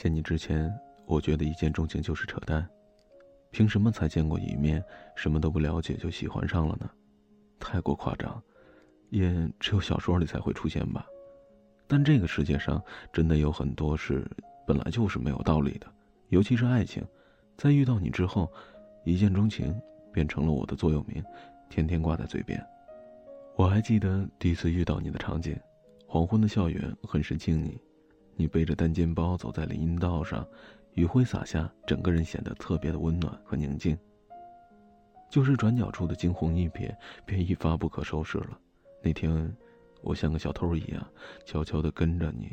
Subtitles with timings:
[0.00, 0.74] 见你之前，
[1.04, 2.66] 我觉得一见钟情就是扯淡。
[3.50, 4.82] 凭什么才见过一面，
[5.14, 6.90] 什么都不了解就喜欢上了呢？
[7.58, 8.42] 太过夸张，
[9.10, 9.30] 也
[9.60, 11.04] 只有小说里才会出现吧。
[11.86, 14.26] 但这个世界上真的有很多事
[14.66, 15.86] 本来就是没有道理的，
[16.30, 17.06] 尤其是爱情，
[17.58, 18.50] 在遇到你之后，
[19.04, 19.78] 一见钟情
[20.14, 21.22] 变成了我的座右铭，
[21.68, 22.58] 天天挂在嘴边。
[23.54, 25.54] 我还记得第一次遇到你的场景，
[26.06, 27.78] 黄昏的校园很是静谧，
[28.40, 30.46] 你背着单肩包走在林荫道上。
[30.94, 33.96] 余晖洒下，整个人显得特别的温暖和宁静。
[35.28, 36.90] 就是转角处的惊鸿一瞥，
[37.26, 38.58] 便一发不可收拾了。
[39.02, 39.54] 那天，
[40.00, 41.06] 我像个小偷一样，
[41.44, 42.50] 悄悄地跟着你。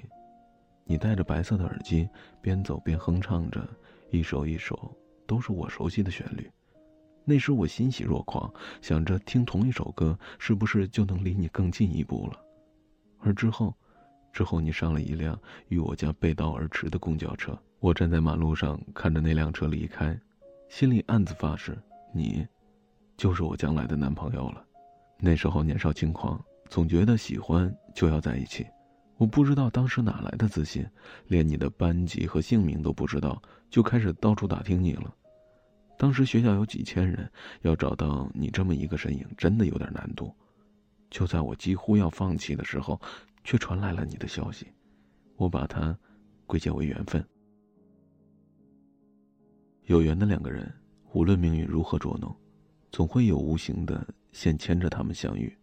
[0.83, 2.07] 你戴着白色的耳机，
[2.41, 3.65] 边走边哼唱着，
[4.11, 4.93] 一首一首
[5.25, 6.51] 都是我熟悉的旋律。
[7.23, 12.39] 那时我欣喜若狂，想着听同一首歌，是不是就能离你更近一步了？
[13.19, 13.73] 而之后，
[14.37, 15.35] 之后你上了一辆
[15.69, 17.57] 与我家背道而驰的公交车。
[17.79, 20.15] 我站在马路上看着那辆车离开，
[20.69, 21.75] 心里暗自发誓：
[22.13, 22.45] 你，
[23.17, 24.63] 就是我将来的男朋友了。
[25.17, 28.63] 那时候年少轻狂，总觉得喜欢就要在一起。
[29.17, 30.85] 我不知道当时哪来的自信，
[31.25, 33.41] 连你的班级和姓名都不知道，
[33.71, 35.11] 就开始到处打听你了。
[35.97, 37.27] 当时学校有几千人，
[37.63, 40.31] 要找到你这么一个身影，真的有点难度。
[41.09, 42.99] 就在我几乎要放弃的时候，
[43.43, 44.67] 却传来了你的消息。
[45.35, 45.97] 我把它
[46.45, 47.25] 归结为缘分。
[49.85, 50.71] 有缘的两个人，
[51.13, 52.35] 无论命运如何捉弄，
[52.91, 55.55] 总会有无形的线牵着他们相遇。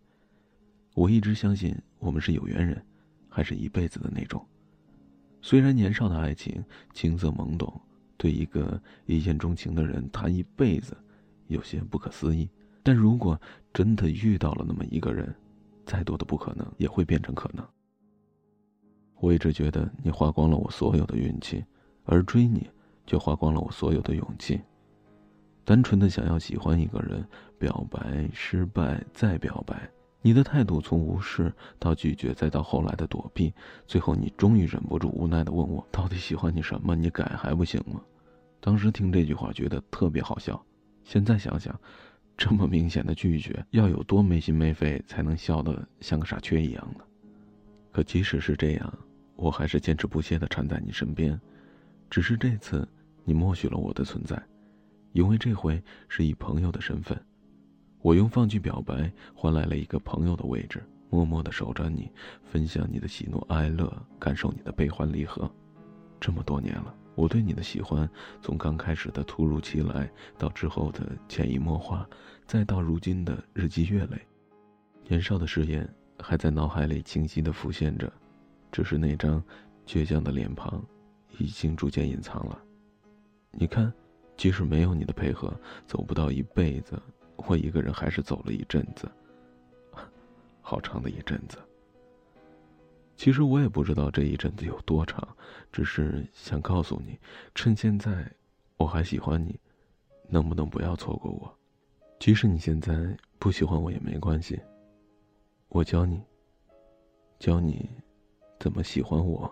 [0.95, 2.83] 我一直相信我们是有缘人，
[3.28, 4.47] 还是一辈子的那种。
[5.42, 7.78] 虽然年少的爱情青涩懵懂，
[8.17, 10.97] 对一个一见钟情的人谈一辈子，
[11.48, 12.48] 有些不可思议。
[12.84, 13.36] 但如果
[13.72, 15.34] 真的遇到了那么一个人，
[15.84, 17.66] 再多的不可能也会变成可能。
[19.16, 21.64] 我一直觉得你花光了我所有的运气，
[22.04, 22.70] 而追你。
[23.06, 24.59] 却花光了我所有的勇气。
[25.62, 27.22] 单纯的想要喜欢一个人，
[27.59, 29.86] 表白失败再表白，
[30.22, 33.53] 你的态度从无视到拒绝，再到后来的躲避，
[33.86, 36.97] 最后你终于忍不住无奈的问我：到底喜欢你什么？
[36.97, 38.00] 你改还不行吗？
[38.59, 40.59] 当时听这句话觉得特别好笑，
[41.03, 41.78] 现在想想，
[42.37, 47.05] 这么明显的拒绝，要有多没心没肺才能笑得像个傻缺一样呢？
[47.93, 48.99] 可即使是这样，
[49.37, 51.41] 我还是坚持不懈的缠在你身边。
[52.11, 52.87] 只是这次，
[53.25, 54.41] 你默许了我的存在，
[55.12, 57.17] 因为这回是以朋友的身份，
[58.03, 62.11] 我用放弃表白换来了一个朋友的位置，默默的守着你，
[62.43, 65.49] 分享你的喜怒哀乐，感受你的悲欢离合。
[66.21, 68.08] 这么多年了，我对你的喜欢，
[68.42, 72.08] 从刚开始的突如其来，到之后的潜移默化，
[72.47, 74.20] 再到如今的日积月累，
[75.08, 75.88] 年少的誓言
[76.19, 78.12] 还在脑海里清晰的浮现着，
[78.72, 79.42] 只是那张
[79.86, 80.84] 倔强的脸庞。
[81.38, 82.62] 已经逐渐隐藏了。
[83.50, 83.92] 你看，
[84.36, 85.53] 即使没有你的配合，
[85.84, 86.97] 走不到一辈子，
[87.34, 89.10] 我一个人还是走了一阵子，
[90.62, 91.58] 好长的一阵子。
[93.24, 95.26] 其实我也不知道这一阵子有多长，
[95.72, 97.18] 只是想告诉你，
[97.54, 98.30] 趁现在
[98.76, 99.58] 我还喜欢你，
[100.28, 101.58] 能不能不要错过我？
[102.20, 104.60] 即使你现在不喜欢我也没关系，
[105.68, 106.20] 我教你，
[107.38, 107.88] 教你
[108.60, 109.50] 怎么喜欢我。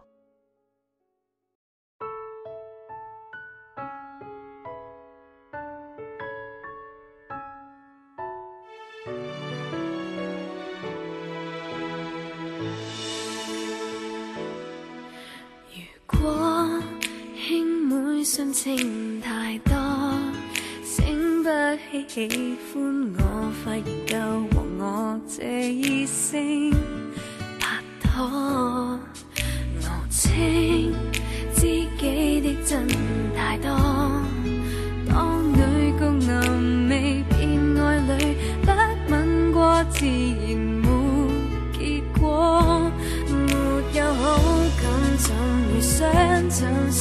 [18.63, 19.75] 情太多，
[20.85, 21.49] 醒不
[21.91, 24.15] 起喜欢我，发现够
[24.53, 26.71] 和我这异性
[27.59, 28.23] 拍拖，
[29.81, 30.95] 我清
[31.57, 32.87] 知己的真
[33.35, 33.69] 太多，
[35.09, 38.71] 当女共男未变爱侣，不
[39.11, 40.87] 吻过自然没
[41.73, 42.93] 结果，
[43.29, 44.39] 没有好
[44.81, 44.85] 感
[45.19, 45.35] 怎
[45.67, 45.99] 会相
[46.49, 46.93] 真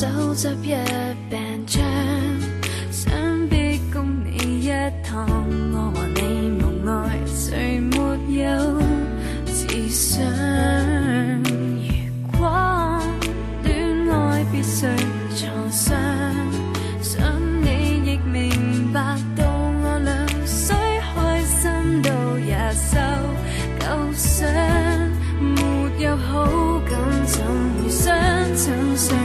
[0.00, 0.74] 手执一
[1.28, 1.82] 柄枪
[2.90, 3.12] 想
[3.50, 4.70] 必共你一
[5.04, 5.28] 趟
[5.74, 7.98] 我和你无爱谁没
[8.42, 8.80] 有
[9.44, 10.24] 智商
[11.42, 12.98] 如果
[13.62, 14.86] 恋爱必须
[15.36, 15.94] 创伤
[17.02, 19.44] 想你亦明白到
[19.82, 20.74] 我俩虽
[21.14, 22.96] 开心到也受
[23.80, 24.48] 够伤
[25.40, 26.46] 没有好
[26.88, 27.44] 感怎
[27.82, 28.16] 会相
[28.56, 29.19] 衬相